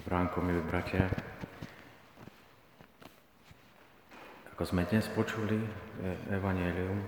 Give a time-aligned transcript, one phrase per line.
[0.00, 1.12] Dobránko, milí bratia.
[4.56, 5.60] Ako sme dnes počuli
[6.32, 7.04] Evangelium,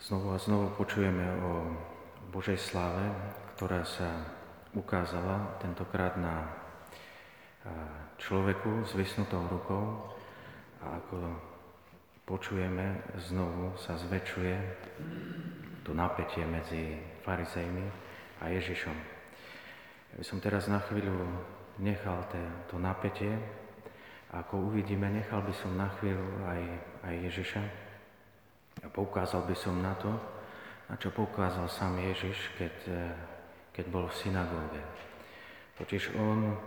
[0.00, 1.68] znovu a znovu počujeme o
[2.32, 3.12] Božej sláve,
[3.52, 4.24] ktorá sa
[4.72, 6.48] ukázala tentokrát na
[8.16, 10.16] človeku s vysnutou rukou
[10.80, 11.28] a ako
[12.24, 14.56] počujeme, znovu sa zväčšuje
[15.84, 17.84] to napätie medzi farizejmi
[18.40, 19.13] a Ježišom.
[20.14, 21.26] Ja som teraz na chvíľu
[21.82, 22.22] nechal
[22.70, 23.34] to napätie
[24.34, 26.62] ako uvidíme, nechal by som na chvíľu aj,
[27.06, 27.62] aj Ježiša
[28.82, 30.10] a poukázal by som na to,
[30.90, 33.14] na čo poukázal sám Ježiš, keď, eh,
[33.70, 34.82] keď bol v synagóge.
[35.78, 36.58] Totiž on eh,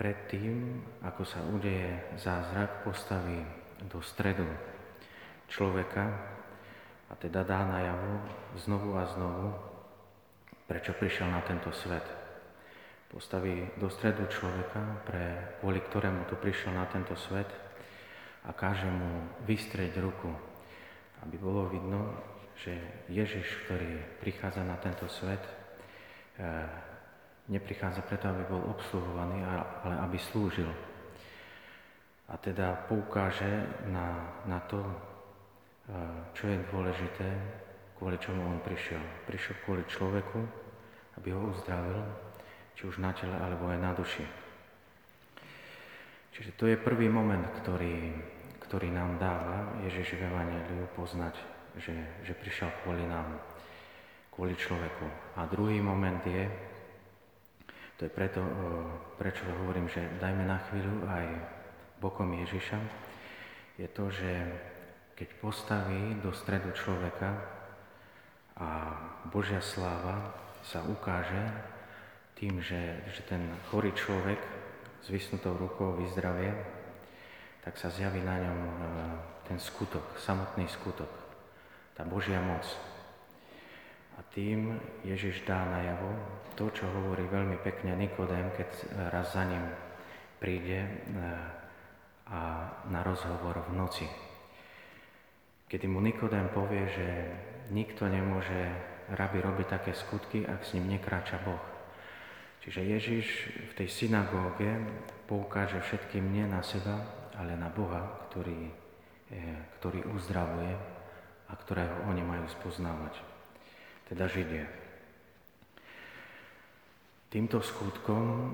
[0.00, 3.44] predtým, ako sa udeje zázrak, postaví
[3.84, 4.48] do stredu
[5.52, 6.08] človeka
[7.08, 8.24] a teda dá najavu
[8.56, 9.75] znovu a znovu,
[10.66, 12.02] prečo prišiel na tento svet.
[13.06, 17.46] Postaví do stredu človeka, pre, kvôli ktorému tu prišiel na tento svet
[18.44, 20.28] a káže mu vystrieť ruku,
[21.22, 22.18] aby bolo vidno,
[22.58, 22.74] že
[23.06, 25.52] Ježiš, ktorý prichádza na tento svet, e,
[27.46, 29.46] neprichádza preto, aby bol obsluhovaný,
[29.86, 30.68] ale aby slúžil.
[32.26, 34.94] A teda poukáže na, na to, e,
[36.34, 37.28] čo je dôležité
[37.96, 39.00] kvôli čomu on prišiel.
[39.24, 40.40] Prišiel kvôli človeku,
[41.16, 42.00] aby ho uzdravil,
[42.76, 44.24] či už na tele, alebo aj na duši.
[46.36, 48.12] Čiže to je prvý moment, ktorý,
[48.68, 51.40] ktorý nám dáva Ježiš v Evangeliu poznať,
[51.80, 51.96] že,
[52.28, 53.40] že prišiel kvôli nám,
[54.28, 55.08] kvôli človeku.
[55.40, 56.44] A druhý moment je,
[57.96, 58.44] to je preto,
[59.16, 61.26] prečo hovorím, že dajme na chvíľu aj
[62.04, 62.76] bokom Ježiša,
[63.80, 64.32] je to, že
[65.16, 67.32] keď postaví do stredu človeka
[69.36, 70.32] Božia sláva
[70.64, 71.44] sa ukáže
[72.40, 74.40] tým, že, že ten chorý človek
[75.04, 76.56] s vysnutou rukou vyzdravie,
[77.60, 78.72] tak sa zjaví na ňom e,
[79.44, 81.12] ten skutok, samotný skutok,
[81.92, 82.64] tá Božia moc.
[84.16, 86.16] A tým Ježiš dá najavo
[86.56, 89.68] to, čo hovorí veľmi pekne Nikodém, keď raz za ním
[90.40, 90.90] príde e,
[92.32, 92.40] a
[92.88, 94.08] na rozhovor v noci.
[95.68, 97.08] Kedy mu Nikodém povie, že
[97.68, 101.62] nikto nemôže rabi robiť také skutky, ak s ním nekráča Boh.
[102.66, 103.26] Čiže Ježiš
[103.70, 104.66] v tej synagóge
[105.30, 107.06] poukáže všetkým nie na seba,
[107.38, 108.72] ale na Boha, ktorý,
[109.78, 110.74] ktorý uzdravuje
[111.46, 113.22] a ktorého oni majú spoznávať.
[114.10, 114.66] Teda Židia.
[117.30, 118.50] Týmto skutkom e,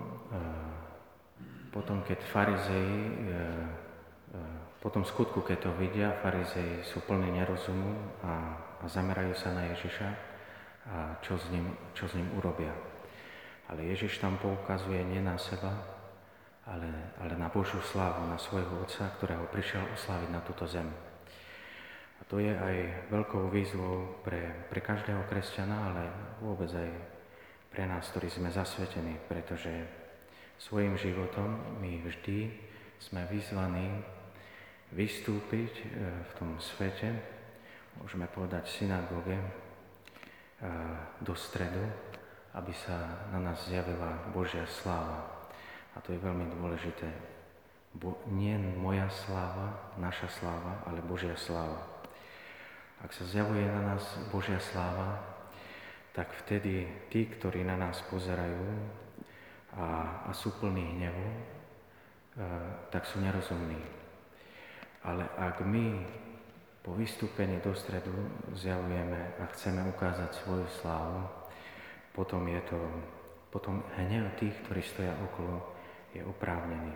[1.72, 3.40] potom, keď farizei e, e,
[4.80, 7.92] po tom skutku, keď to vidia, farizei sú plní nerozumu
[8.24, 8.32] a
[8.82, 10.31] a zamerajú sa na Ježiša
[10.88, 12.74] a čo s ním, čo s ním urobia.
[13.70, 15.70] Ale Ježiš tam poukazuje nie na seba,
[16.66, 20.86] ale, ale na Božiu slávu, na svojho Otca, ktorého prišiel osláviť na túto zem.
[22.18, 26.02] A to je aj veľkou výzvou pre, pre každého kresťana, ale
[26.38, 26.90] vôbec aj
[27.70, 29.70] pre nás, ktorí sme zasvetení, pretože
[30.58, 32.50] svojim životom my vždy
[33.02, 33.90] sme vyzvaní
[34.94, 35.84] vystúpiť e,
[36.22, 37.10] v tom svete
[38.00, 39.36] môžeme povedať, synagóge
[41.22, 41.82] do stredu,
[42.54, 45.26] aby sa na nás zjavila Božia sláva.
[45.92, 47.08] A to je veľmi dôležité.
[47.92, 51.84] Bo, nie moja sláva, naša sláva, ale Božia sláva.
[53.02, 55.20] Ak sa zjavuje na nás Božia sláva,
[56.12, 58.64] tak vtedy tí, ktorí na nás pozerajú
[59.76, 59.84] a,
[60.28, 61.28] a sú plní hnevu,
[62.92, 63.80] tak sú nerozumní.
[65.04, 66.04] Ale ak my
[66.82, 68.10] po vystúpení do stredu
[68.58, 71.22] zjavujeme a chceme ukázať svoju slávu,
[72.10, 72.78] potom je to,
[73.54, 75.62] potom hnev tých, ktorí stoja okolo,
[76.12, 76.92] je oprávnený.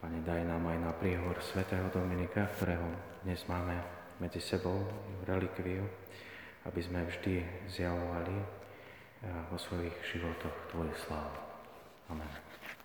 [0.00, 2.88] Pane, daj nám aj na príhovor svätého Dominika, ktorého
[3.20, 3.76] dnes máme
[4.16, 4.80] medzi sebou,
[5.28, 5.84] relikviu,
[6.64, 8.44] aby sme vždy zjavovali eh,
[9.52, 11.36] vo svojich životoch Tvoju slávu.
[12.08, 12.79] Amen.